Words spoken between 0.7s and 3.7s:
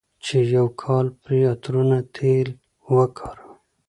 کال پرې عطرونه، تېل وکاروي،